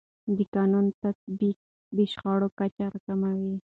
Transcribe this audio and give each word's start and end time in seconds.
د 0.37 0.39
قانون 0.55 0.85
تطبیق 1.03 1.57
د 1.97 1.97
شخړو 2.11 2.47
کچه 2.59 2.85
راکموي. 2.93 3.55